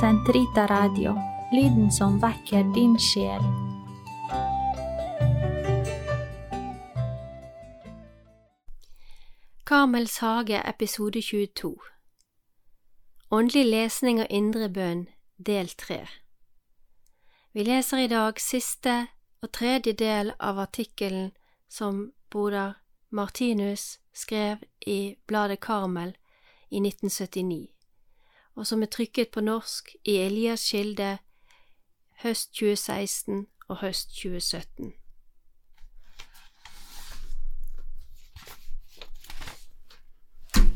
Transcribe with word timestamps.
Sentrita 0.00 0.66
Radio, 0.66 1.14
lyden 1.52 1.92
som 1.92 2.20
vekker 2.20 2.74
din 2.74 2.98
sjel. 2.98 3.42
Karmels 9.66 10.18
hage 10.18 10.62
episode 10.68 11.22
22 11.22 11.78
Åndelig 13.30 13.64
lesning 13.70 14.20
og 14.20 14.26
indre 14.30 14.68
bønn 14.68 15.06
del 15.36 15.68
3 15.68 16.00
Vi 17.52 17.62
leser 17.62 18.02
i 18.02 18.10
dag 18.10 18.40
siste 18.40 18.96
og 19.42 19.52
tredje 19.52 19.92
del 19.92 20.32
av 20.40 20.58
artikkelen 20.58 21.30
som 21.68 22.10
broder 22.30 22.74
Martinus 23.10 24.00
skrev 24.12 24.58
i 24.86 25.14
bladet 25.26 25.60
Karmel 25.60 26.16
i 26.70 26.82
1979, 26.82 27.73
og 28.54 28.66
som 28.66 28.82
er 28.82 28.90
trykket 28.90 29.30
på 29.34 29.40
norsk 29.40 29.94
i 30.04 30.18
Elias 30.26 30.68
Kilde 30.70 31.18
høst 32.22 32.52
2016 32.54 33.46
og 33.68 33.80
høst 33.80 34.14
2017. 34.14 34.92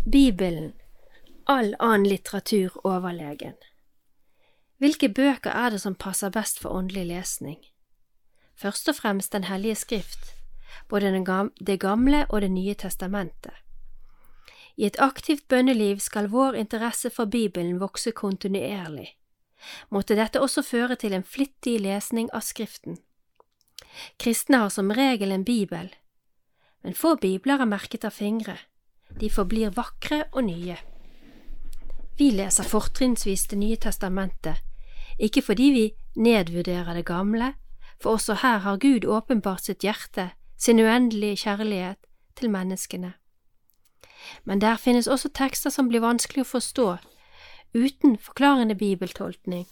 Bibelen, 0.09 0.72
all 1.46 1.74
annen 1.80 2.06
litteratur 2.09 2.80
overlegen. 2.84 3.55
Hvilke 4.78 5.08
bøker 5.08 5.50
er 5.50 5.70
det 5.74 5.80
som 5.83 5.95
passer 5.95 6.33
best 6.33 6.62
for 6.62 6.72
åndelig 6.72 7.06
lesning? 7.10 7.58
Først 8.56 8.88
og 8.88 8.95
fremst 8.95 9.33
Den 9.33 9.45
hellige 9.45 9.74
skrift, 9.74 10.34
både 10.88 11.12
Det 11.66 11.80
gamle 11.80 12.27
og 12.28 12.41
Det 12.41 12.50
nye 12.50 12.74
testamentet. 12.74 13.67
I 14.78 14.87
et 14.87 14.98
aktivt 15.02 15.48
bønneliv 15.50 15.98
skal 15.98 16.30
vår 16.30 16.55
interesse 16.55 17.10
for 17.10 17.27
Bibelen 17.27 17.80
vokse 17.80 18.12
kontinuerlig. 18.14 19.08
Måtte 19.91 20.14
dette 20.14 20.41
også 20.41 20.62
føre 20.62 20.94
til 20.94 21.16
en 21.16 21.27
flittig 21.27 21.80
lesning 21.83 22.28
av 22.30 22.47
Skriften. 22.47 23.00
Kristne 24.22 24.62
har 24.62 24.70
som 24.70 24.92
regel 24.94 25.34
en 25.34 25.44
bibel, 25.44 25.91
men 26.86 26.94
få 26.94 27.17
bibler 27.19 27.58
er 27.58 27.67
merket 27.67 28.06
av 28.06 28.14
fingre. 28.14 28.55
De 29.19 29.30
forblir 29.30 29.75
vakre 29.75 30.28
og 30.30 30.44
nye. 30.47 30.77
Vi 32.19 32.30
leser 32.34 32.67
fortrinnsvis 32.67 33.47
Det 33.50 33.58
nye 33.58 33.77
testamentet, 33.77 34.62
ikke 35.19 35.42
fordi 35.42 35.70
vi 35.74 35.86
nedvurderer 36.14 36.95
det 36.95 37.06
gamle, 37.06 37.55
for 38.00 38.19
også 38.19 38.34
her 38.42 38.58
har 38.58 38.78
Gud 38.78 39.05
åpenbart 39.05 39.64
sitt 39.67 39.83
hjerte, 39.83 40.30
sin 40.56 40.78
uendelige 40.78 41.36
kjærlighet 41.36 41.98
til 42.36 42.50
menneskene. 42.50 43.14
Men 44.44 44.58
der 44.58 44.77
finnes 44.77 45.08
også 45.08 45.28
tekster 45.28 45.70
som 45.70 45.88
blir 45.88 46.00
vanskelig 46.00 46.44
å 46.44 46.52
forstå, 46.52 46.88
uten 47.74 48.19
forklarende 48.19 48.74
bibeltolkning. 48.74 49.66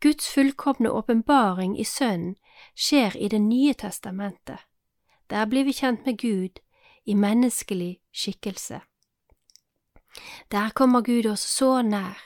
Guds 0.00 0.28
fullkomne 0.28 0.90
åpenbaring 0.90 1.78
i 1.78 1.84
Sønnen 1.84 2.36
skjer 2.74 3.16
i 3.16 3.28
Det 3.28 3.40
nye 3.40 3.74
testamentet. 3.74 4.58
Der 5.30 5.44
blir 5.46 5.64
vi 5.64 5.72
kjent 5.72 6.06
med 6.06 6.18
Gud 6.18 6.60
i 7.04 7.14
menneskelig 7.14 7.98
skikkelse. 8.12 8.80
Der 10.50 10.70
kommer 10.70 11.00
Gud 11.00 11.26
oss 11.26 11.40
så 11.40 11.82
nær. 11.82 12.18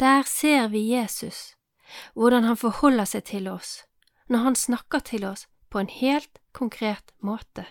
Der 0.00 0.22
ser 0.22 0.68
vi 0.68 0.90
Jesus, 0.90 1.54
hvordan 2.14 2.44
han 2.44 2.56
forholder 2.56 3.04
seg 3.04 3.24
til 3.24 3.48
oss, 3.48 3.84
når 4.28 4.38
han 4.38 4.56
snakker 4.56 4.98
til 4.98 5.24
oss 5.24 5.46
på 5.70 5.78
en 5.78 5.88
helt 5.88 6.38
konkret 6.52 7.12
måte. 7.20 7.66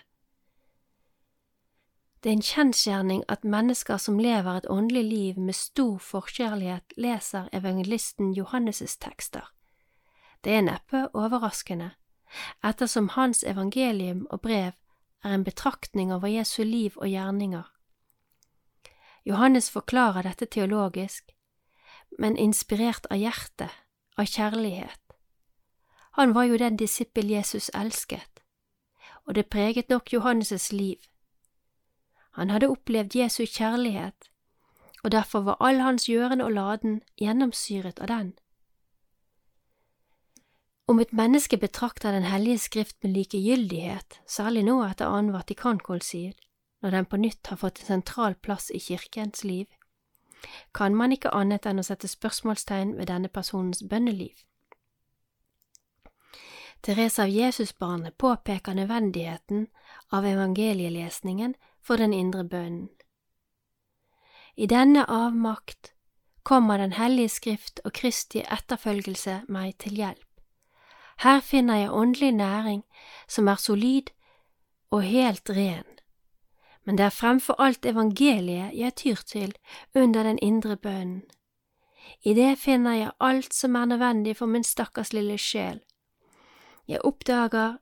Det 2.22 2.28
er 2.28 2.32
en 2.32 2.42
kjensgjerning 2.42 3.22
at 3.28 3.44
mennesker 3.44 3.96
som 3.96 4.18
lever 4.18 4.56
et 4.56 4.66
åndelig 4.70 5.04
liv 5.04 5.38
med 5.38 5.54
stor 5.54 5.98
forkjærlighet, 5.98 6.92
leser 6.96 7.48
evangelisten 7.52 8.34
Johannes' 8.36 8.98
tekster. 9.00 9.52
Det 10.44 10.52
er 10.52 10.60
neppe 10.60 11.08
overraskende, 11.14 11.90
ettersom 12.64 13.08
hans 13.08 13.44
evangelium 13.44 14.26
og 14.30 14.40
brev 14.40 14.72
er 15.24 15.34
en 15.34 15.44
betraktning 15.44 16.12
over 16.12 16.26
Jesu 16.26 16.62
liv 16.62 16.92
og 16.96 17.08
gjerninger. 17.08 17.62
Johannes 19.24 19.70
forklarer 19.70 20.22
dette 20.22 20.46
teologisk, 20.46 21.32
men 22.18 22.36
inspirert 22.36 23.06
av 23.10 23.16
hjertet, 23.16 23.70
av 24.16 24.26
kjærlighet. 24.26 25.00
Han 26.12 26.34
var 26.34 26.42
jo 26.42 26.56
den 26.56 26.76
disippel 26.76 27.30
Jesus 27.30 27.70
elsket, 27.74 28.42
og 29.24 29.34
det 29.34 29.48
preget 29.48 29.88
nok 29.88 30.12
Johannes' 30.12 30.72
liv. 30.72 31.09
Han 32.38 32.50
hadde 32.50 32.70
opplevd 32.70 33.16
Jesu 33.16 33.44
kjærlighet, 33.46 34.30
og 35.02 35.10
derfor 35.12 35.40
var 35.40 35.56
all 35.60 35.80
hans 35.80 36.06
gjøren 36.06 36.40
og 36.40 36.52
laden 36.52 37.00
gjennomsyret 37.18 38.00
av 38.00 38.06
den. 38.06 38.32
Om 40.90 40.98
et 40.98 41.12
menneske 41.12 41.56
betrakter 41.56 42.12
Den 42.12 42.22
hellige 42.22 42.58
skrift 42.58 42.96
med 43.02 43.10
likegyldighet, 43.14 44.20
særlig 44.26 44.64
nå 44.64 44.82
etter 44.84 45.06
annen 45.06 45.32
Vatikankonsil, 45.32 46.34
når 46.82 46.90
den 46.90 47.06
på 47.06 47.16
nytt 47.16 47.46
har 47.46 47.56
fått 47.56 47.78
en 47.80 47.86
sentral 47.86 48.34
plass 48.34 48.70
i 48.70 48.78
kirkens 48.78 49.44
liv, 49.44 49.66
kan 50.74 50.94
man 50.94 51.12
ikke 51.12 51.30
annet 51.30 51.66
enn 51.66 51.78
å 51.78 51.86
sette 51.86 52.08
spørsmålstegn 52.08 52.96
ved 52.96 53.06
denne 53.06 53.28
personens 53.28 53.82
bønneliv. 53.82 54.34
Therese 56.82 57.22
av 57.22 57.28
Jesusbarnet 57.28 58.16
påpeker 58.18 58.74
nødvendigheten 58.74 59.66
av 60.10 60.24
evangelielesningen 60.24 61.54
for 61.82 61.96
den 61.96 62.12
indre 62.12 62.44
bønnen. 62.44 62.88
I 64.56 64.66
denne 64.66 65.06
avmakt 65.08 65.94
kommer 66.42 66.78
Den 66.78 66.92
hellige 66.92 67.28
skrift 67.28 67.80
og 67.84 67.92
Kristi 67.92 68.40
etterfølgelse 68.40 69.42
meg 69.48 69.78
til 69.78 69.92
hjelp. 69.92 70.26
Her 71.20 71.40
finner 71.40 71.76
jeg 71.76 71.92
åndelig 71.92 72.32
næring 72.32 72.82
som 73.28 73.48
er 73.48 73.54
solid 73.54 74.10
og 74.90 75.02
helt 75.02 75.50
ren, 75.50 75.84
men 76.84 76.98
det 76.98 77.04
er 77.04 77.10
fremfor 77.10 77.60
alt 77.60 77.86
evangeliet 77.86 78.72
jeg 78.74 78.94
tyr 78.94 79.16
til 79.26 79.54
under 79.94 80.22
den 80.22 80.38
indre 80.42 80.76
bønnen. 80.76 81.22
I 82.24 82.34
det 82.34 82.58
finner 82.58 82.92
jeg 82.92 83.12
alt 83.20 83.54
som 83.54 83.74
er 83.74 83.84
nødvendig 83.84 84.36
for 84.36 84.46
min 84.46 84.64
stakkars 84.64 85.12
lille 85.12 85.38
sjel. 85.38 85.80
Jeg 86.88 87.04
oppdager, 87.04 87.76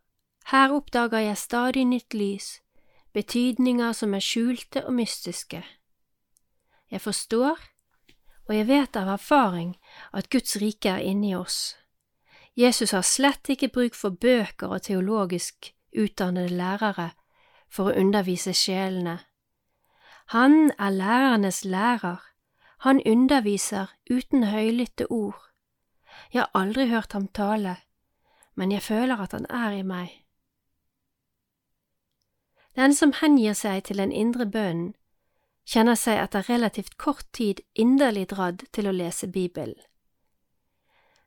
her 0.47 0.72
oppdager 0.72 1.19
jeg 1.19 1.36
stadig 1.36 1.84
nytt 1.84 2.15
lys, 2.15 2.60
betydninger 3.19 3.93
som 3.93 4.15
er 4.15 4.23
skjulte 4.23 4.84
og 4.87 4.95
mystiske. 4.95 5.65
Jeg 6.91 7.01
forstår, 7.03 7.59
og 8.49 8.55
jeg 8.55 8.69
vet 8.69 8.97
av 8.97 9.11
erfaring, 9.12 9.75
at 10.15 10.31
Guds 10.31 10.56
rike 10.62 10.95
er 10.95 11.05
inni 11.05 11.34
oss. 11.37 11.77
Jesus 12.59 12.95
har 12.97 13.05
slett 13.07 13.51
ikke 13.51 13.71
bruk 13.75 13.95
for 13.95 14.15
bøker 14.15 14.73
og 14.73 14.83
teologisk 14.87 15.73
utdannede 15.95 16.55
lærere 16.59 17.11
for 17.71 17.91
å 17.91 17.99
undervise 18.01 18.55
sjelene. 18.57 19.19
Han 20.34 20.73
er 20.78 20.95
lærernes 20.95 21.65
lærer, 21.65 22.23
han 22.84 23.03
underviser 23.07 23.95
uten 24.11 24.49
høylytte 24.53 25.07
ord. 25.11 25.39
Jeg 26.33 26.45
har 26.45 26.51
aldri 26.55 26.89
hørt 26.89 27.12
ham 27.12 27.28
tale, 27.28 27.77
men 28.55 28.73
jeg 28.73 28.83
føler 28.83 29.21
at 29.23 29.33
han 29.33 29.47
er 29.51 29.78
i 29.78 29.84
meg. 29.87 30.12
Den 32.78 32.94
som 32.94 33.11
hengir 33.19 33.56
seg 33.59 33.89
til 33.89 33.99
den 33.99 34.12
indre 34.15 34.47
bønnen, 34.47 34.93
kjenner 35.66 35.99
seg 35.99 36.21
etter 36.22 36.47
relativt 36.47 36.94
kort 36.97 37.27
tid 37.34 37.61
inderlig 37.75 38.28
dradd 38.31 38.62
til 38.72 38.87
å 38.87 38.94
lese 38.94 39.27
Bibelen. 39.27 39.81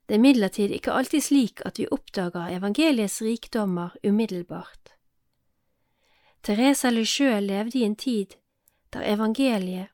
Det 0.07 0.15
er 0.15 0.21
imidlertid 0.21 0.71
ikke 0.75 0.95
alltid 0.95 1.23
slik 1.23 1.61
at 1.67 1.79
vi 1.79 1.89
oppdager 1.91 2.55
evangeliets 2.55 3.19
rikdommer 3.21 3.93
umiddelbart. 4.03 4.95
Therese 6.43 6.89
Lucheux 6.91 7.43
levde 7.43 7.79
i 7.79 7.85
en 7.85 7.95
tid 7.95 8.37
der 8.93 9.05
evangeliet, 9.13 9.91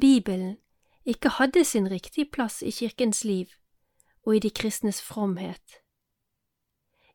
Bibelen, 0.00 0.56
ikke 1.04 1.28
hadde 1.38 1.64
sin 1.64 1.88
riktige 1.90 2.28
plass 2.32 2.62
i 2.62 2.70
kirkens 2.70 3.24
liv 3.24 3.46
og 4.26 4.36
i 4.36 4.42
de 4.44 4.50
kristnes 4.50 5.00
fromhet. 5.02 5.80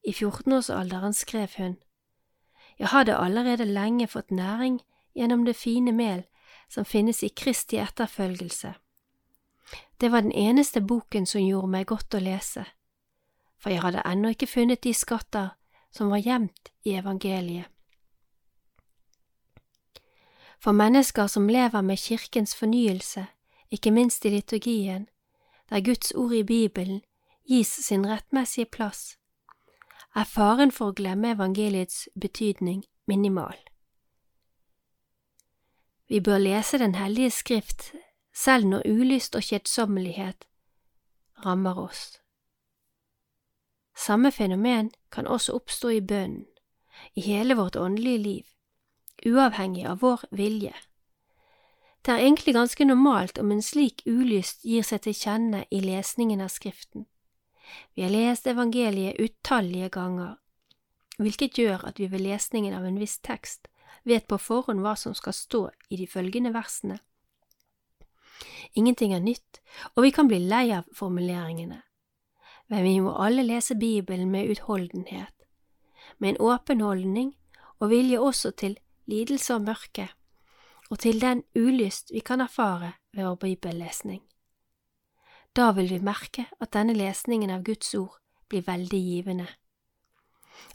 I 0.03 0.11
14-årsalderen 0.11 1.13
skrev 1.13 1.49
hun, 1.57 1.77
jeg 2.79 2.87
hadde 2.87 3.17
allerede 3.17 3.65
lenge 3.65 4.07
fått 4.07 4.31
næring 4.31 4.81
gjennom 5.15 5.45
det 5.45 5.55
fine 5.55 5.91
mel 5.91 6.25
som 6.69 6.85
finnes 6.85 7.23
i 7.23 7.29
Kristi 7.29 7.77
etterfølgelse. 7.77 8.73
Det 10.01 10.11
var 10.11 10.21
den 10.21 10.31
eneste 10.31 10.81
boken 10.81 11.25
som 11.25 11.41
gjorde 11.41 11.71
meg 11.71 11.87
godt 11.87 12.17
å 12.17 12.19
lese, 12.19 12.65
for 13.57 13.71
jeg 13.71 13.81
hadde 13.81 14.03
ennå 14.05 14.33
ikke 14.35 14.49
funnet 14.49 14.83
de 14.83 14.93
skatter 14.93 15.55
som 15.91 16.11
var 16.11 16.19
gjemt 16.19 16.71
i 16.83 16.97
evangeliet. 16.99 17.71
For 20.59 20.71
mennesker 20.71 21.27
som 21.27 21.47
lever 21.47 21.81
med 21.81 21.99
kirkens 21.99 22.55
fornyelse, 22.55 23.25
ikke 23.71 23.91
minst 23.91 24.25
i 24.25 24.29
liturgien, 24.29 25.07
der 25.69 25.81
Guds 25.81 26.11
ord 26.11 26.33
i 26.33 26.43
Bibelen 26.43 27.01
gis 27.45 27.69
sin 27.69 28.07
rettmessige 28.07 28.65
plass, 28.65 29.17
er 30.15 30.23
faren 30.23 30.71
for 30.71 30.91
å 30.91 30.95
glemme 30.95 31.33
evangeliets 31.35 32.07
betydning 32.15 32.83
minimal. 33.07 33.57
Vi 36.07 36.19
bør 36.21 36.37
lese 36.37 36.77
Den 36.77 36.95
hellige 36.95 37.31
skrift 37.31 37.91
selv 38.33 38.67
når 38.67 38.85
ulyst 38.85 39.35
og 39.35 39.43
kjedsommelighet 39.43 40.45
rammer 41.45 41.79
oss. 41.79 42.19
Samme 43.95 44.31
fenomen 44.31 44.91
kan 45.11 45.27
også 45.27 45.55
oppstå 45.55 45.89
i 45.89 46.01
bønnen, 46.01 46.45
i 47.15 47.21
hele 47.21 47.55
vårt 47.55 47.75
åndelige 47.75 48.17
liv, 48.17 48.43
uavhengig 49.25 49.85
av 49.87 50.01
vår 50.01 50.25
vilje. 50.31 50.73
Det 52.05 52.13
er 52.13 52.23
egentlig 52.27 52.53
ganske 52.53 52.85
normalt 52.85 53.39
om 53.39 53.51
en 53.51 53.61
slik 53.61 54.03
ulyst 54.05 54.63
gir 54.63 54.83
seg 54.83 55.01
til 55.07 55.15
kjenne 55.15 55.65
i 55.71 55.79
lesningen 55.79 56.41
av 56.41 56.51
Skriften. 56.53 57.07
Vi 57.95 58.03
har 58.03 58.13
lest 58.13 58.47
evangeliet 58.47 59.19
utallige 59.19 59.89
ganger, 59.89 60.35
hvilket 61.17 61.57
gjør 61.57 61.87
at 61.87 61.99
vi 61.99 62.11
ved 62.11 62.23
lesningen 62.25 62.75
av 62.75 62.85
en 62.85 62.99
viss 62.99 63.17
tekst 63.23 63.69
vet 64.05 64.27
på 64.27 64.37
forhånd 64.37 64.83
hva 64.83 64.93
som 64.99 65.15
skal 65.17 65.33
stå 65.33 65.63
i 65.89 65.97
de 65.97 66.07
følgende 66.07 66.53
versene. 66.53 66.99
Ingenting 68.75 69.13
er 69.15 69.23
nytt, 69.23 69.61
og 69.95 70.03
vi 70.05 70.11
kan 70.11 70.29
bli 70.29 70.41
lei 70.43 70.69
av 70.75 70.87
formuleringene. 70.93 71.81
Men 72.67 72.83
vi 72.83 72.99
må 73.01 73.13
alle 73.21 73.45
lese 73.45 73.77
Bibelen 73.77 74.31
med 74.33 74.49
utholdenhet, 74.51 75.33
med 76.17 76.33
en 76.33 76.41
åpen 76.41 76.81
holdning 76.81 77.33
og 77.79 77.89
vilje 77.91 78.19
også 78.19 78.51
til 78.57 78.77
lidelse 79.09 79.55
og 79.55 79.65
mørke, 79.69 80.09
og 80.89 80.99
til 81.01 81.21
den 81.21 81.43
ulyst 81.55 82.13
vi 82.13 82.21
kan 82.25 82.41
erfare 82.41 82.93
ved 83.13 83.25
vår 83.25 83.35
bibellesning. 83.35 84.21
Da 85.55 85.71
vil 85.71 85.87
vi 85.89 85.99
merke 86.03 86.49
at 86.59 86.73
denne 86.75 86.93
lesningen 86.93 87.49
av 87.49 87.63
Guds 87.63 87.93
ord 87.95 88.17
blir 88.51 88.65
veldig 88.67 88.99
givende. 88.99 89.47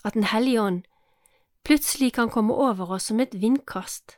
At 0.05 0.15
Den 0.15 0.25
hellige 0.25 0.61
ånd 0.61 0.83
plutselig 1.65 2.13
kan 2.13 2.31
komme 2.31 2.55
over 2.55 2.91
oss 2.91 3.05
som 3.05 3.21
et 3.21 3.35
vindkast, 3.35 4.17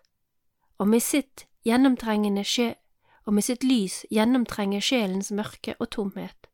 og 0.78 0.88
med 0.88 1.02
sitt 1.02 1.46
gjennomtrengende 1.64 2.44
sjel 2.44 2.76
og 3.26 3.34
med 3.34 3.42
sitt 3.42 3.64
lys 3.64 4.04
gjennomtrenge 4.10 4.80
sjelens 4.80 5.30
mørke 5.30 5.74
og 5.78 5.90
tomhet, 5.90 6.46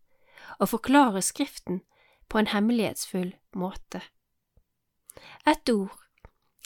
og 0.58 0.68
forklare 0.68 1.22
Skriften 1.22 1.82
på 2.28 2.38
en 2.38 2.46
hemmelighetsfull 2.46 3.34
måte. 3.52 4.00
Et 5.46 5.68
ord, 5.68 5.96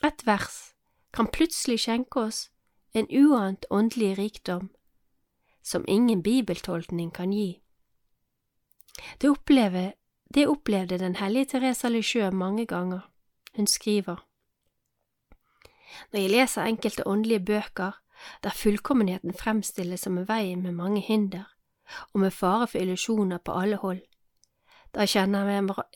et 0.04 0.26
vers, 0.26 0.74
kan 1.12 1.26
plutselig 1.26 1.80
skjenke 1.80 2.20
oss 2.20 2.50
en 2.94 3.06
uant 3.10 3.66
åndelig 3.70 4.18
rikdom 4.18 4.70
som 5.62 5.84
ingen 5.88 6.22
bibeltolkning 6.22 7.10
kan 7.14 7.32
gi. 7.32 7.62
Det, 9.20 9.30
oppleve, 9.30 9.92
det 10.34 10.48
opplevde 10.48 10.98
den 10.98 11.16
hellige 11.16 11.44
Teresa 11.44 11.88
Lisieux 11.88 12.34
mange 12.34 12.66
ganger. 12.66 13.10
Hun 13.56 13.66
skriver 13.66 14.26
Når 16.12 16.20
jeg 16.20 16.30
leser 16.30 16.62
enkelte 16.62 17.06
åndelige 17.06 17.44
bøker, 17.44 17.92
der 18.42 18.50
fullkommenheten 18.50 19.34
fremstilles 19.34 20.00
som 20.00 20.18
en 20.18 20.28
vei 20.28 20.54
med 20.56 20.72
mange 20.72 21.00
hinder, 21.00 21.44
og 22.12 22.20
med 22.20 22.30
fare 22.30 22.66
for 22.66 22.78
illusjoner 22.78 23.38
på 23.38 23.52
alle 23.52 23.76
hold. 23.76 24.00
Da 24.94 25.06
kjenner 25.06 25.48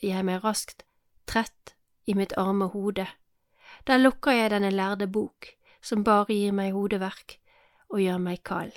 jeg 0.02 0.24
meg 0.24 0.44
raskt 0.44 0.84
trett 1.26 1.74
i 2.06 2.14
mitt 2.14 2.32
arme 2.36 2.68
hode. 2.72 3.06
Da 3.86 3.96
lukker 3.96 4.30
jeg 4.30 4.50
denne 4.50 4.70
lærde 4.70 5.06
bok, 5.06 5.46
som 5.82 6.04
bare 6.04 6.34
gir 6.34 6.52
meg 6.52 6.72
hodeverk 6.72 7.38
og 7.88 8.00
gjør 8.00 8.18
meg 8.18 8.42
kald. 8.44 8.72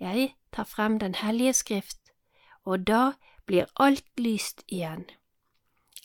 Jeg 0.00 0.34
tar 0.52 0.64
frem 0.64 0.98
Den 0.98 1.14
hellige 1.14 1.52
skrift, 1.52 1.98
og 2.64 2.86
da 2.86 3.12
blir 3.46 3.66
alt 3.76 4.20
lyst 4.20 4.62
igjen. 4.68 5.04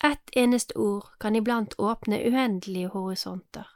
Ett 0.04 0.30
eneste 0.36 0.78
ord 0.78 1.12
kan 1.20 1.36
iblant 1.36 1.76
åpne 1.78 2.18
uendelige 2.28 2.88
horisonter. 2.88 3.70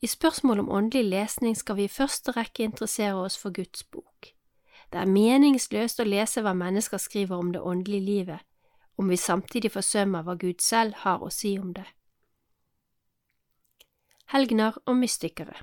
I 0.00 0.06
spørsmål 0.06 0.58
om 0.58 0.70
åndelig 0.70 1.04
lesning 1.04 1.56
skal 1.56 1.76
vi 1.76 1.84
i 1.84 1.88
første 1.88 2.32
rekke 2.32 2.62
interessere 2.62 3.14
oss 3.14 3.38
for 3.38 3.50
Guds 3.50 3.84
bok. 3.84 4.26
Det 4.92 5.00
er 5.00 5.08
meningsløst 5.08 6.00
å 6.00 6.04
lese 6.04 6.42
hva 6.42 6.52
mennesker 6.52 6.98
skriver 6.98 7.36
om 7.36 7.52
det 7.52 7.62
åndelige 7.62 8.04
livet, 8.04 8.40
om 8.98 9.08
vi 9.08 9.16
samtidig 9.16 9.72
forsømmer 9.72 10.22
hva 10.22 10.34
Gud 10.34 10.60
selv 10.60 10.94
har 10.94 11.22
å 11.22 11.30
si 11.30 11.58
om 11.58 11.72
det. 11.72 11.86
Helgener 14.26 14.76
og 14.86 14.96
mystikere 14.96 15.56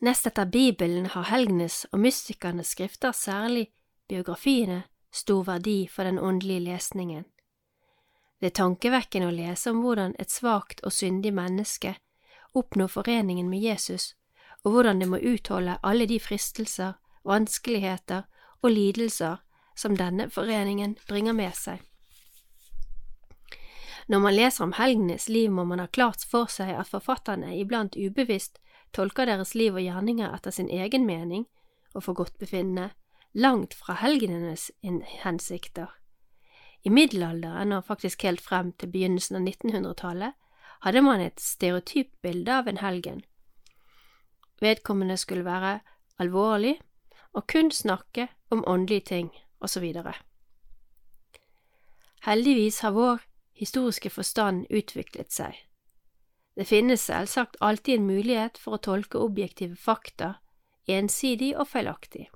Nest 0.00 0.26
etter 0.26 0.46
Bibelen 0.46 1.06
har 1.06 1.28
helgenes 1.30 1.86
og 1.92 2.00
mystikernes 2.00 2.72
skrifter, 2.74 3.12
særlig 3.12 3.68
biografiene, 4.08 4.82
stor 5.12 5.42
verdi 5.42 5.88
for 5.90 6.04
den 6.04 6.18
åndelige 6.18 6.60
lesningen. 6.60 7.24
Det 8.40 8.46
er 8.46 8.56
tankevekkende 8.56 9.28
å 9.28 9.34
lese 9.34 9.70
om 9.70 9.82
hvordan 9.84 10.14
et 10.18 10.32
svakt 10.32 10.80
og 10.84 10.94
syndig 10.96 11.34
menneske 11.36 11.96
oppnår 12.56 12.88
foreningen 12.88 13.50
med 13.50 13.60
Jesus, 13.60 14.14
og 14.64 14.72
hvordan 14.72 15.00
det 15.00 15.08
må 15.08 15.20
utholde 15.20 15.78
alle 15.82 16.06
de 16.06 16.18
fristelser, 16.20 16.96
vanskeligheter 17.24 18.22
og 18.62 18.70
lidelser 18.70 19.36
som 19.76 19.96
denne 19.96 20.30
foreningen 20.30 20.96
bringer 21.08 21.36
med 21.36 21.54
seg. 21.56 21.78
Når 24.10 24.18
man 24.18 24.34
leser 24.34 24.64
om 24.64 24.72
helgenes 24.74 25.28
liv, 25.28 25.50
må 25.50 25.64
man 25.64 25.78
ha 25.78 25.86
klart 25.86 26.24
for 26.26 26.50
seg 26.50 26.72
at 26.74 26.90
forfatterne 26.90 27.52
iblant 27.60 27.94
ubevisst 27.96 28.58
tolker 28.92 29.28
deres 29.28 29.54
liv 29.54 29.74
og 29.74 29.84
gjerninger 29.84 30.34
etter 30.34 30.54
sin 30.54 30.70
egen 30.70 31.06
mening 31.06 31.46
og 31.94 32.04
forgodtbefinnende, 32.06 32.90
langt 33.32 33.74
fra 33.74 33.94
helgenenes 34.00 34.70
hensikter. 35.22 35.86
I 36.82 36.88
middelalderen, 36.88 37.72
og 37.72 37.84
faktisk 37.84 38.22
helt 38.22 38.40
frem 38.40 38.72
til 38.72 38.90
begynnelsen 38.90 39.36
av 39.36 39.46
1900-tallet, 39.46 40.32
hadde 40.80 41.02
man 41.04 41.20
et 41.20 41.40
stereotypt 41.40 42.14
bilde 42.22 42.52
av 42.52 42.68
en 42.68 42.80
helgen. 42.80 43.20
Vedkommende 44.60 45.16
skulle 45.16 45.44
være 45.44 45.80
alvorlig 46.18 46.78
og 47.32 47.46
kun 47.46 47.70
snakke 47.70 48.28
om 48.50 48.64
åndelige 48.66 49.00
ting, 49.00 49.30
osv. 49.60 49.92
Heldigvis 52.24 52.80
har 52.80 52.90
vår 52.90 53.20
historiske 53.52 54.10
forstand 54.10 54.66
utviklet 54.70 55.32
seg. 55.32 55.54
Det 56.54 56.66
finnes 56.66 57.02
selvsagt 57.06 57.56
alltid 57.60 57.98
en 57.98 58.06
mulighet 58.06 58.58
for 58.58 58.76
å 58.76 58.84
tolke 58.84 59.18
objektive 59.18 59.76
fakta 59.76 60.34
ensidig 60.90 61.54
og 61.56 61.68
feilaktig. 61.68 62.30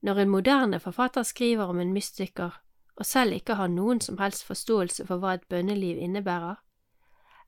Når 0.00 0.18
en 0.18 0.30
moderne 0.30 0.80
forfatter 0.80 1.22
skriver 1.22 1.66
om 1.66 1.80
en 1.80 1.92
mystiker 1.92 2.60
og 2.98 3.06
selv 3.06 3.34
ikke 3.34 3.54
har 3.54 3.70
noen 3.70 4.00
som 4.00 4.18
helst 4.18 4.46
forståelse 4.46 5.06
for 5.06 5.22
hva 5.22 5.34
et 5.34 5.48
bønneliv 5.50 5.98
innebærer, 5.98 6.56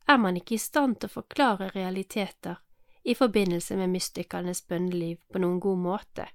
er 0.06 0.16
man 0.16 0.36
ikke 0.36 0.54
i 0.54 0.62
stand 0.62 0.96
til 0.96 1.10
å 1.10 1.16
forklare 1.20 1.70
realiteter 1.74 2.58
i 3.04 3.14
forbindelse 3.14 3.76
med 3.76 3.90
mystikernes 3.90 4.62
bønneliv 4.62 5.18
på 5.32 5.42
noen 5.42 5.60
god 5.60 5.78
måte. 5.78 6.26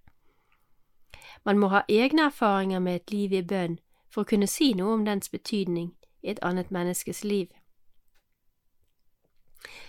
Man 1.44 1.60
må 1.60 1.70
ha 1.72 1.84
egne 1.90 2.30
erfaringer 2.30 2.80
med 2.80 2.96
et 2.96 3.12
liv 3.12 3.34
i 3.34 3.44
bønn 3.44 3.80
for 4.10 4.24
å 4.24 4.30
kunne 4.30 4.48
si 4.48 4.74
noe 4.74 4.96
om 4.96 5.06
dens 5.06 5.30
betydning 5.32 5.92
i 6.24 6.32
et 6.32 6.42
annet 6.44 6.72
menneskes 6.72 7.24
liv. 7.24 7.52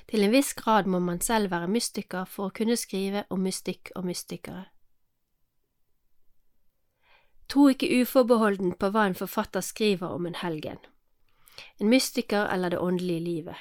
Til 0.07 0.25
en 0.25 0.33
viss 0.33 0.55
grad 0.55 0.87
må 0.87 0.99
man 1.03 1.21
selv 1.21 1.51
være 1.51 1.69
mystiker 1.69 2.25
for 2.25 2.49
å 2.49 2.55
kunne 2.55 2.77
skrive 2.77 3.25
om 3.31 3.43
mystikk 3.43 3.91
og 3.97 4.07
mystikere. 4.07 4.67
Tro 7.49 7.69
ikke 7.71 8.03
uforbeholden 8.03 8.75
på 8.75 8.91
hva 8.91 9.07
en 9.07 9.19
forfatter 9.19 9.63
skriver 9.63 10.11
om 10.11 10.27
en 10.27 10.39
helgen, 10.41 10.79
en 11.79 11.91
mystiker 11.91 12.49
eller 12.53 12.75
det 12.75 12.83
åndelige 12.83 13.23
livet. 13.23 13.59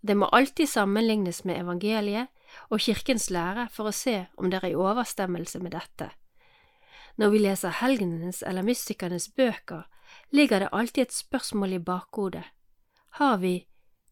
Det 0.00 0.16
må 0.16 0.30
alltid 0.32 0.68
sammenlignes 0.68 1.44
med 1.44 1.60
evangeliet 1.60 2.30
og 2.72 2.80
kirkens 2.80 3.28
lære 3.30 3.68
for 3.72 3.90
å 3.90 3.94
se 3.94 4.24
om 4.40 4.48
det 4.50 4.62
er 4.62 4.70
i 4.70 4.78
overstemmelse 4.78 5.60
med 5.60 5.76
dette. 5.76 6.08
Når 7.20 7.30
vi 7.34 7.42
leser 7.44 7.76
helgenenes 7.82 8.40
eller 8.46 8.64
mystikernes 8.64 9.28
bøker, 9.36 9.84
ligger 10.30 10.64
det 10.64 10.72
alltid 10.72 11.02
et 11.02 11.12
spørsmål 11.12 11.76
i 11.76 11.82
bakhodet. 11.84 12.44
Har 13.20 13.36
vi, 13.42 13.66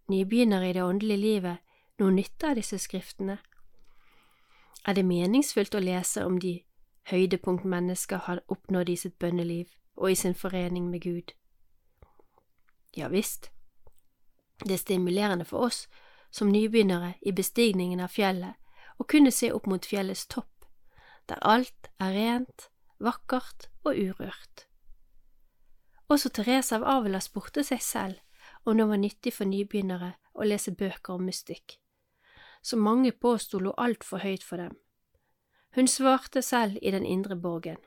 nybegynnere 0.09 0.71
i 0.71 0.73
det 0.77 0.85
åndelige 0.85 1.21
livet, 1.21 1.59
noe 1.99 2.15
nytte 2.15 2.51
av 2.51 2.59
disse 2.61 2.79
skriftene? 2.79 3.39
Er 4.89 4.97
det 4.97 5.05
meningsfullt 5.05 5.75
å 5.75 5.83
lese 5.83 6.25
om 6.25 6.39
de 6.41 6.61
høydepunkt 7.11 7.65
mennesker 7.65 8.25
har 8.29 8.43
oppnådd 8.53 8.91
i 8.93 8.97
sitt 8.97 9.19
bønneliv 9.19 9.73
og 9.97 10.13
i 10.13 10.19
sin 10.19 10.35
forening 10.35 10.91
med 10.91 11.03
Gud. 11.03 11.33
Ja 12.97 13.09
visst, 13.09 13.51
det 14.65 14.75
er 14.75 14.83
stimulerende 14.83 15.45
for 15.45 15.69
oss 15.69 15.87
som 16.31 16.53
nybegynnere 16.53 17.15
i 17.23 17.33
bestigningen 17.33 18.01
av 18.05 18.13
fjellet 18.13 18.57
å 18.99 19.07
kunne 19.09 19.33
se 19.33 19.53
opp 19.55 19.67
mot 19.71 19.87
fjellets 19.87 20.27
topp, 20.27 20.67
der 21.29 21.39
alt 21.43 21.91
er 22.01 22.13
rent, 22.13 22.69
vakkert 22.99 23.69
og 23.85 23.95
urørt. 23.95 24.67
Også 26.09 26.33
Therese 26.33 26.75
av 26.75 26.85
Avila 26.85 27.21
spurte 27.21 27.65
seg 27.65 27.83
selv 27.85 28.21
om 28.69 28.77
det 28.77 28.89
var 28.89 29.01
nyttig 29.01 29.33
for 29.33 29.49
nybegynnere 29.49 30.15
å 30.35 30.47
lese 30.47 30.75
bøker 30.77 31.17
om 31.17 31.27
mystikk, 31.29 31.79
som 32.63 32.85
mange 32.85 33.13
påsto 33.13 33.61
lå 33.63 33.73
altfor 33.81 34.23
høyt 34.23 34.45
for 34.45 34.61
dem. 34.61 34.77
Hun 35.77 35.89
svarte 35.89 36.43
selv 36.43 36.79
i 36.83 36.91
den 36.91 37.07
indre 37.07 37.37
borgen. 37.37 37.79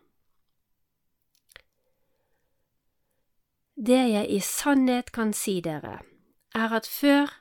Det 3.76 4.02
jeg 4.12 4.28
i 4.30 4.40
sannhet 4.46 5.12
kan 5.12 5.34
si 5.34 5.60
dere, 5.62 6.02
er 6.54 6.74
at 6.76 6.88
før 6.88 7.32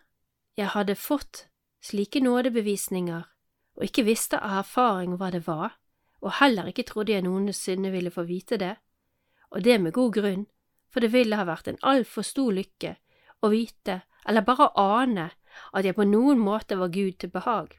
jeg 0.56 0.72
hadde 0.72 0.96
fått 0.96 1.46
slike 1.84 2.22
nådebevisninger 2.22 3.26
og 3.76 3.84
ikke 3.84 4.06
visste 4.06 4.38
av 4.38 4.60
erfaring 4.62 5.16
hva 5.16 5.30
det 5.34 5.46
var, 5.46 5.76
og 6.20 6.36
heller 6.40 6.68
ikke 6.68 6.86
trodde 6.88 7.12
jeg 7.12 7.24
noensinne 7.24 7.92
ville 7.92 8.12
få 8.12 8.26
vite 8.28 8.58
det, 8.60 8.74
og 9.50 9.64
det 9.64 9.80
med 9.80 9.96
god 9.96 10.12
grunn, 10.16 10.46
for 10.92 11.00
det 11.00 11.12
ville 11.12 11.36
ha 11.36 11.46
vært 11.48 11.68
en 11.70 11.80
altfor 11.86 12.26
stor 12.26 12.52
lykke 12.52 12.96
å 13.42 13.50
vite, 13.52 14.02
eller 14.28 14.44
bare 14.46 14.70
ane, 14.78 15.30
at 15.72 15.84
jeg 15.84 15.96
på 15.96 16.06
noen 16.06 16.38
måte 16.38 16.78
var 16.78 16.92
Gud 16.94 17.18
til 17.18 17.32
behag. 17.32 17.74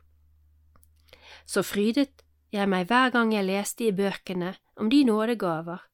Så 1.46 1.64
frydet 1.64 2.26
jeg 2.52 2.68
meg 2.68 2.90
hver 2.90 3.14
gang 3.14 3.32
jeg 3.34 3.48
leste 3.48 3.88
i 3.88 3.96
bøkene 3.96 4.56
om 4.76 4.90
de 4.92 5.04
nådegaver 5.08 5.86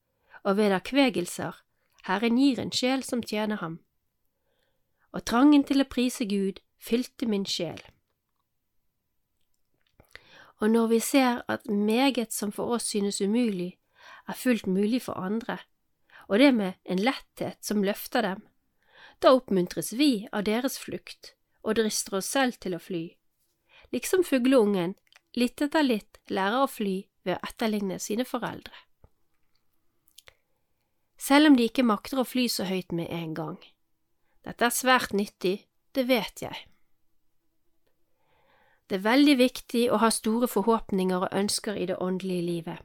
og 0.43 0.57
vederkvegelser 0.57 1.61
Herren 2.07 2.39
gir 2.39 2.59
en 2.61 2.71
sjel 2.71 3.03
som 3.03 3.21
tjener 3.21 3.59
ham. 3.59 3.79
Og 5.11 5.25
trangen 5.27 5.65
til 5.67 5.83
å 5.83 5.89
prise 5.91 6.25
Gud 6.29 6.61
fylte 6.79 7.27
min 7.27 7.45
sjel. 7.45 7.79
Og 10.63 10.71
når 10.71 10.87
vi 10.93 10.99
ser 11.03 11.43
at 11.51 11.67
meget 11.67 12.33
som 12.33 12.53
for 12.55 12.77
oss 12.77 12.87
synes 12.93 13.19
umulig, 13.21 13.75
er 14.27 14.39
fullt 14.39 14.67
mulig 14.67 15.03
for 15.03 15.19
andre, 15.19 15.59
og 16.27 16.39
det 16.39 16.53
med 16.55 16.79
en 16.85 17.03
letthet 17.03 17.59
som 17.63 17.83
løfter 17.83 18.23
dem, 18.25 18.41
da 19.19 19.33
oppmuntres 19.33 19.93
vi 19.97 20.27
av 20.31 20.45
deres 20.47 20.77
flukt 20.79 21.33
og 21.63 21.79
drister 21.79 22.19
oss 22.19 22.29
selv 22.31 22.59
til 22.61 22.77
å 22.77 22.81
fly, 22.81 23.05
liksom 23.91 24.23
fugleungen 24.27 24.95
litt 25.37 25.61
etter 25.61 25.85
litt 25.85 26.19
lærer 26.29 26.63
å 26.63 26.71
fly 26.71 26.99
ved 27.25 27.37
å 27.37 27.41
etterligne 27.49 27.99
sine 27.99 28.25
foreldre. 28.25 28.73
Selv 31.17 31.49
om 31.49 31.57
de 31.57 31.65
ikke 31.67 31.85
makter 31.85 32.21
å 32.21 32.27
fly 32.27 32.45
så 32.51 32.67
høyt 32.69 32.93
med 32.93 33.09
en 33.11 33.33
gang. 33.33 33.57
Dette 34.45 34.67
er 34.67 34.73
svært 34.73 35.15
nyttig, 35.17 35.65
det 35.97 36.05
vet 36.07 36.43
jeg. 36.45 36.67
Det 38.87 38.99
er 38.99 39.07
veldig 39.07 39.35
viktig 39.41 39.87
å 39.91 39.97
ha 39.99 40.11
store 40.13 40.47
forhåpninger 40.47 41.25
og 41.25 41.33
ønsker 41.35 41.75
i 41.75 41.87
det 41.89 41.97
åndelige 41.99 42.45
livet. 42.45 42.83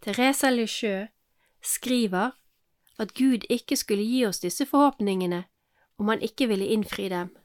Teresa 0.00 0.48
Lecheux 0.50 1.10
skriver 1.60 2.32
at 3.02 3.14
Gud 3.14 3.44
ikke 3.50 3.76
skulle 3.76 4.04
gi 4.04 4.24
oss 4.26 4.38
disse 4.42 4.66
forhåpningene 4.66 5.44
om 5.98 6.08
han 6.08 6.22
ikke 6.22 6.48
ville 6.48 6.66
innfri 6.66 7.08
dem. 7.08 7.36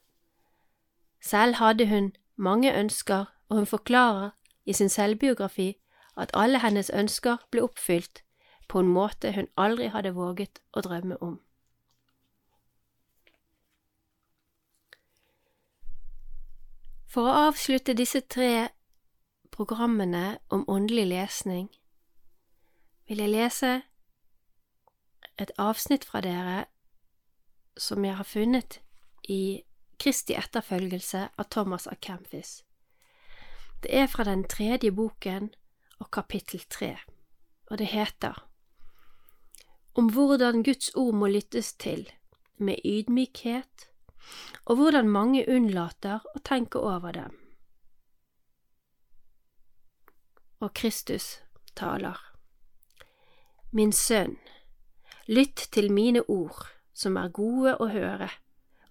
Selv 1.22 1.56
hadde 1.56 1.88
hun 1.88 2.14
mange 2.36 2.74
ønsker, 2.80 3.26
og 3.50 3.58
hun 3.58 3.66
forklarer 3.66 4.30
i 4.66 4.74
sin 4.74 4.90
selvbiografi 4.90 5.76
at 6.18 6.32
alle 6.34 6.60
hennes 6.60 6.90
ønsker 6.94 7.38
ble 7.52 7.64
oppfylt 7.64 8.24
på 8.68 8.80
en 8.80 8.88
måte 8.88 9.32
hun 9.32 9.48
aldri 9.58 9.88
hadde 9.88 10.14
våget 10.14 10.62
å 10.74 10.82
drømme 10.82 11.18
om. 11.24 11.40
For 17.08 17.26
å 17.26 17.48
avslutte 17.48 17.96
disse 17.96 18.20
tre 18.20 18.70
programmene 19.52 20.38
om 20.50 20.66
åndelig 20.68 21.08
lesning 21.08 21.70
vil 23.08 23.24
jeg 23.24 23.32
lese 23.32 23.72
et 25.38 25.52
avsnitt 25.58 26.06
fra 26.06 26.22
dere 26.26 26.66
som 27.78 28.06
jeg 28.06 28.18
har 28.18 28.26
funnet 28.26 28.80
i 29.30 29.64
Kristi 30.02 30.36
etterfølgelse 30.38 31.24
av 31.38 31.50
Thomas 31.54 31.88
A. 31.88 31.96
Campis. 31.96 32.64
Det 33.82 33.94
er 33.94 34.08
fra 34.10 34.26
den 34.26 34.44
tredje 34.50 34.92
boken 34.92 35.52
og 36.00 36.10
kapittel 36.14 36.62
tre, 36.70 36.98
og 37.70 37.78
det 37.78 37.90
heter 37.94 38.44
Om 39.98 40.12
hvordan 40.14 40.64
Guds 40.64 40.92
ord 40.96 41.14
må 41.14 41.28
lyttes 41.28 41.74
til, 41.74 42.10
med 42.58 42.78
ydmykhet, 42.86 43.90
og 44.66 44.76
hvordan 44.76 45.10
mange 45.10 45.46
unnlater 45.50 46.26
å 46.36 46.42
tenke 46.46 46.80
over 46.80 47.12
dem. 47.12 47.34
Og 50.60 50.74
Kristus 50.74 51.40
taler. 51.76 52.18
Min 53.72 53.92
sønn, 53.92 54.38
lytt 55.28 55.68
til 55.72 55.92
mine 55.92 56.24
ord, 56.30 56.68
som 56.94 57.18
er 57.18 57.30
gode 57.30 57.76
å 57.78 57.90
høre, 57.92 58.30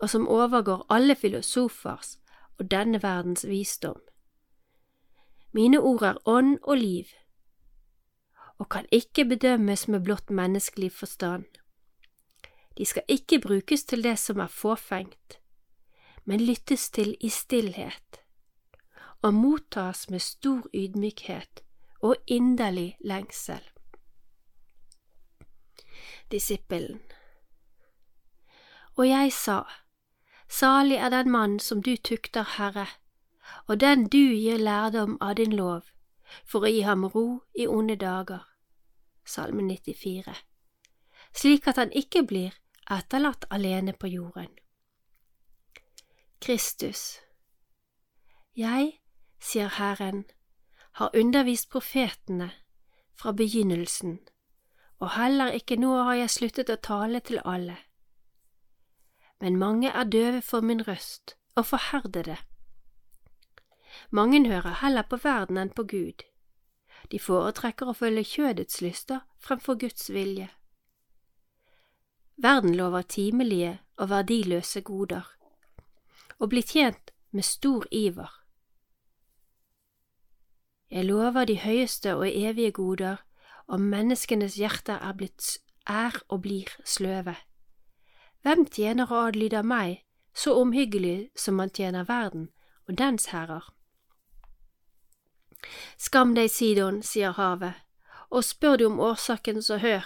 og 0.01 0.11
som 0.11 0.29
overgår 0.29 0.85
alle 0.93 1.17
filosofers 1.17 2.17
og 2.59 2.71
denne 2.71 3.03
verdens 3.03 3.47
visdom. 3.49 4.01
Mine 5.53 5.81
ord 5.81 6.03
er 6.03 6.19
ånd 6.29 6.59
og 6.63 6.77
liv, 6.77 7.13
og 8.59 8.69
kan 8.69 8.87
ikke 8.93 9.25
bedømmes 9.25 9.89
med 9.89 10.05
blott 10.05 10.31
menneskelig 10.31 10.93
forstand. 10.93 11.45
De 12.77 12.85
skal 12.85 13.03
ikke 13.09 13.41
brukes 13.41 13.85
til 13.85 14.05
det 14.05 14.19
som 14.19 14.41
er 14.41 14.53
fåfengt, 14.53 15.41
men 16.25 16.41
lyttes 16.41 16.91
til 16.91 17.17
i 17.21 17.29
stillhet, 17.29 18.21
og 19.23 19.35
mottas 19.35 20.11
med 20.11 20.21
stor 20.21 20.69
ydmykhet 20.75 21.63
og 22.01 22.17
inderlig 22.27 22.97
lengsel. 23.01 23.63
Disippelen 26.31 27.01
Og 28.97 29.09
jeg 29.09 29.33
sa, 29.33 29.63
Salig 30.49 30.97
er 30.97 31.11
den 31.11 31.31
mann 31.31 31.59
som 31.61 31.83
du 31.83 31.97
tukter, 31.97 32.45
Herre, 32.57 32.87
og 33.67 33.81
den 33.81 34.07
du 34.09 34.19
gir 34.19 34.59
lærdom 34.59 35.19
av 35.21 35.35
din 35.37 35.53
lov, 35.53 35.83
for 36.45 36.65
å 36.65 36.71
gi 36.71 36.83
ham 36.87 37.05
ro 37.05 37.43
i 37.55 37.67
onde 37.67 37.97
dager. 37.97 38.47
Salme 39.27 39.63
94 39.63 40.35
Slik 41.35 41.67
at 41.67 41.77
han 41.77 41.93
ikke 41.93 42.23
blir 42.23 42.55
etterlatt 42.91 43.45
alene 43.51 43.93
på 43.93 44.07
jorden. 44.07 44.53
Kristus 46.41 47.19
Jeg, 48.57 49.01
sier 49.41 49.69
Herren, 49.69 50.25
har 50.97 51.11
undervist 51.15 51.69
profetene 51.71 52.53
fra 53.15 53.33
begynnelsen, 53.33 54.21
og 54.99 55.11
heller 55.17 55.53
ikke 55.57 55.77
nå 55.77 55.93
har 56.09 56.15
jeg 56.23 56.31
sluttet 56.31 56.73
å 56.73 56.81
tale 56.81 57.21
til 57.21 57.41
alle. 57.45 57.77
Men 59.41 59.59
mange 59.61 59.91
er 59.93 60.05
døve 60.09 60.43
for 60.43 60.65
min 60.65 60.81
røst 60.89 61.37
og 61.55 61.67
forherdede. 61.67 62.37
Mange 64.11 64.49
hører 64.49 64.81
heller 64.81 65.03
på 65.03 65.17
verden 65.17 65.59
enn 65.59 65.73
på 65.77 65.85
Gud. 65.85 66.25
De 67.11 67.19
foretrekker 67.19 67.89
å 67.89 67.97
følge 67.97 68.25
kjødets 68.25 68.81
lyster 68.81 69.21
fremfor 69.39 69.79
Guds 69.81 70.09
vilje. 70.11 70.49
Verden 72.37 72.75
lover 72.77 73.03
timelige 73.03 73.79
og 73.97 74.11
verdiløse 74.11 74.81
goder, 74.81 75.25
og 76.39 76.49
blir 76.53 76.63
tjent 76.63 77.13
med 77.31 77.45
stor 77.45 77.87
iver. 77.91 78.33
Jeg 80.91 81.05
lover 81.05 81.45
de 81.45 81.57
høyeste 81.59 82.15
og 82.17 82.29
evige 82.29 82.71
goder, 82.73 83.17
og 83.67 83.81
menneskenes 83.81 84.57
hjerter 84.61 85.01
er 85.03 85.15
blitt 85.19 85.57
er 85.87 86.17
og 86.29 86.43
blir 86.43 86.71
sløve. 86.85 87.37
Hvem 88.43 88.67
tjener 88.67 89.11
og 89.11 89.29
adlyder 89.29 89.63
meg 89.63 90.03
så 90.35 90.55
omhyggelig 90.61 91.31
som 91.37 91.57
man 91.59 91.71
tjener 91.71 92.05
verden 92.05 92.51
og 92.87 92.99
dens 92.99 93.31
herrer? 93.33 93.65
Skam 95.99 96.35
deg, 96.37 96.51
Sidon, 96.51 97.03
sier 97.03 97.35
havet, 97.35 97.75
og 98.31 98.45
spør 98.45 98.77
du 98.77 98.87
om 98.87 99.01
årsaken, 99.01 99.63
så 99.63 99.79
hør. 99.83 100.05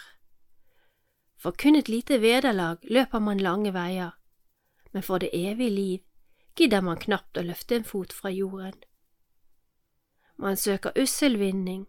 For 1.36 1.56
kun 1.56 1.76
et 1.76 1.88
lite 1.88 2.20
vederlag 2.20 2.78
løper 2.82 3.18
man 3.18 3.40
lange 3.40 3.72
veier, 3.74 4.16
men 4.92 5.02
for 5.02 5.18
det 5.18 5.30
evige 5.32 5.70
liv 5.70 5.98
gidder 6.56 6.80
man 6.84 7.00
knapt 7.00 7.36
å 7.36 7.44
løfte 7.44 7.76
en 7.76 7.84
fot 7.84 8.12
fra 8.12 8.30
jorden. 8.32 8.76
Man 10.36 10.56
søker 10.56 10.96
ussel 10.96 11.38
vinning, 11.38 11.86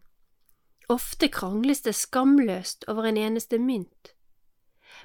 ofte 0.90 1.28
krangles 1.28 1.82
det 1.82 1.96
skamløst 1.96 2.86
over 2.88 3.08
en 3.10 3.18
eneste 3.18 3.60
mynt. 3.60 4.14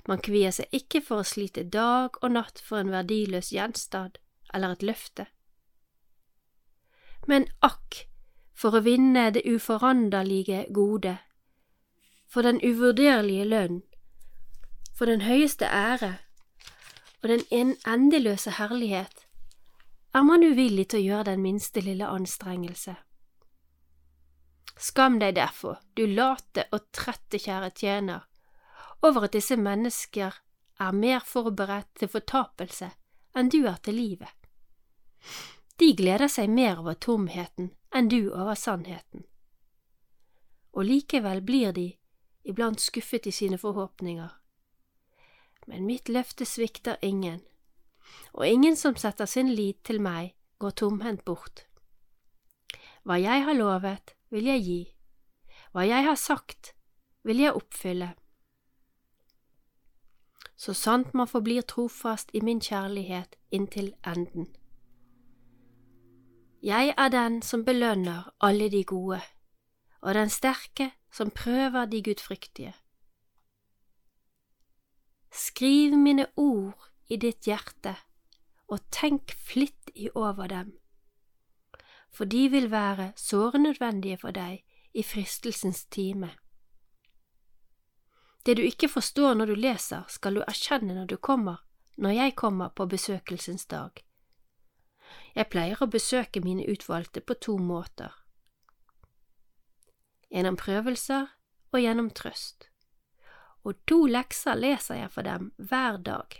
Man 0.09 0.21
kvier 0.23 0.53
seg 0.55 0.73
ikke 0.75 1.01
for 1.03 1.23
å 1.23 1.29
slite 1.29 1.65
dag 1.65 2.17
og 2.23 2.33
natt 2.33 2.61
for 2.63 2.81
en 2.81 2.93
verdiløs 2.93 3.53
gjenstand 3.55 4.19
eller 4.55 4.77
et 4.77 4.85
løfte. 4.87 5.27
Men 7.27 7.49
akk, 7.65 8.07
for 8.55 8.77
å 8.77 8.85
vinne 8.87 9.31
det 9.35 9.45
uforanderlige 9.45 10.67
gode, 10.73 11.17
for 12.27 12.47
den 12.47 12.61
uvurderlige 12.63 13.45
lønn, 13.45 13.83
for 14.97 15.11
den 15.11 15.27
høyeste 15.27 15.67
ære 15.67 16.17
og 17.23 17.29
den 17.29 17.75
endeløse 17.87 18.55
herlighet 18.57 19.27
er 20.15 20.23
man 20.23 20.45
uvillig 20.47 20.89
til 20.89 21.03
å 21.03 21.07
gjøre 21.07 21.33
den 21.33 21.43
minste 21.43 21.83
lille 21.85 22.07
anstrengelse. 22.09 22.95
Skam 24.77 25.19
deg 25.19 25.37
derfor, 25.39 25.81
du 25.95 26.05
late 26.07 26.67
og 26.73 26.91
trette 26.93 27.41
kjære 27.41 27.71
tjener, 27.81 28.27
over 29.03 29.29
at 29.29 29.37
disse 29.37 29.57
mennesker 29.57 30.37
er 30.81 30.93
mer 30.93 31.25
forberedt 31.25 31.95
til 32.01 32.13
fortapelse 32.13 32.91
enn 33.37 33.53
du 33.53 33.63
er 33.69 33.79
til 33.85 33.97
livet. 33.97 34.33
De 35.81 35.93
gleder 35.97 36.29
seg 36.33 36.51
mer 36.53 36.81
over 36.81 36.95
tomheten 36.95 37.73
enn 37.97 38.09
du 38.13 38.33
over 38.33 38.57
sannheten. 38.57 39.25
Og 40.77 40.85
likevel 40.85 41.41
blir 41.45 41.73
de 41.73 41.91
iblant 42.45 42.81
skuffet 42.81 43.27
i 43.29 43.33
sine 43.33 43.59
forhåpninger 43.61 44.33
men 45.67 45.87
mitt 45.87 46.09
løfte 46.09 46.47
svikter 46.47 46.97
ingen, 47.03 47.41
og 48.33 48.47
ingen 48.47 48.77
som 48.79 48.97
setter 48.97 49.27
sin 49.27 49.51
lit 49.55 49.83
til 49.85 50.01
meg, 50.03 50.35
går 50.63 50.77
tomhendt 50.81 51.25
bort. 51.27 51.67
Hva 53.07 53.19
jeg 53.21 53.45
har 53.47 53.59
lovet, 53.59 54.15
vil 54.31 54.45
jeg 54.45 54.63
gi, 54.63 54.83
Hva 55.73 55.85
jeg 55.85 56.05
har 56.07 56.17
sagt, 56.17 56.73
vil 57.23 57.43
jeg 57.43 57.53
oppfylle. 57.53 58.15
Så 60.57 60.73
sant 60.73 61.13
man 61.15 61.29
forblir 61.29 61.67
trofast 61.69 62.31
i 62.33 62.41
min 62.41 62.61
kjærlighet 62.61 63.37
inntil 63.53 63.93
enden. 64.07 64.49
Jeg 66.63 66.95
er 66.97 67.09
den 67.13 67.43
som 67.43 67.65
belønner 67.65 68.31
alle 68.41 68.71
de 68.73 68.85
gode, 68.85 69.21
og 70.01 70.15
den 70.15 70.31
sterke 70.33 70.91
som 71.13 71.31
prøver 71.31 71.85
de 71.85 72.03
gudfryktige. 72.03 72.73
Skriv 75.33 75.99
mine 75.99 76.27
ord 76.37 76.89
i 77.09 77.17
ditt 77.21 77.45
hjerte, 77.45 77.93
og 78.69 78.81
tenk 78.91 79.37
flittig 79.37 80.09
over 80.17 80.49
dem, 80.49 80.73
for 82.17 82.25
de 82.25 82.49
vil 82.49 82.71
være 82.71 83.13
såre 83.17 83.59
nødvendige 83.61 84.17
for 84.19 84.33
deg 84.33 84.63
i 84.97 85.03
fristelsens 85.05 85.85
time. 85.93 86.31
Det 88.47 88.57
du 88.57 88.63
ikke 88.63 88.89
forstår 88.89 89.35
når 89.35 89.47
du 89.47 89.55
leser, 89.55 90.05
skal 90.09 90.39
du 90.39 90.45
erkjenne 90.47 90.95
når 90.95 91.07
du 91.07 91.17
kommer, 91.17 91.57
når 91.97 92.11
jeg 92.11 92.37
kommer 92.37 92.69
på 92.69 92.87
besøkelsens 92.87 93.67
dag. 93.67 93.91
Jeg 95.35 95.51
pleier 95.53 95.83
å 95.83 95.91
besøke 95.91 96.41
mine 96.41 96.65
utvalgte 96.71 97.21
på 97.21 97.35
to 97.35 97.59
måter. 97.59 98.15
Gjennom 100.33 100.57
prøvelser 100.57 101.29
og 101.73 101.81
gjennom 101.83 102.11
trøst. 102.11 102.71
Og 103.67 103.77
to 103.87 104.07
lekser 104.07 104.57
leser 104.57 105.03
jeg 105.03 105.13
for 105.13 105.27
dem 105.27 105.53
hver 105.59 105.99
dag. 105.99 106.39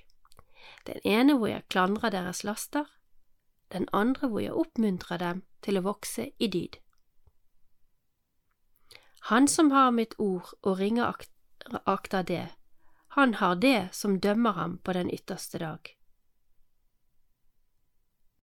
Den 0.87 1.03
ene 1.05 1.37
hvor 1.37 1.51
jeg 1.51 1.69
klandrer 1.69 2.15
deres 2.15 2.45
laster, 2.47 2.87
den 3.77 3.89
andre 3.93 4.29
hvor 4.33 4.43
jeg 4.43 4.57
oppmuntrer 4.57 5.23
dem 5.23 5.43
til 5.63 5.79
å 5.79 5.87
vokse 5.87 6.31
i 6.41 6.49
dyd. 6.49 6.81
Han 9.31 9.49
som 9.51 9.73
har 9.75 9.91
mitt 9.91 10.15
ord 10.23 10.53
og 10.63 10.79
ringer 10.79 11.15
akter 11.85 12.23
det, 12.23 12.47
han 13.17 13.35
har 13.35 13.55
det 13.57 13.89
som 13.93 14.21
dømmer 14.21 14.53
ham 14.53 14.79
på 14.79 14.93
den 14.93 15.11
ytterste 15.11 15.59
dag. 15.59 15.96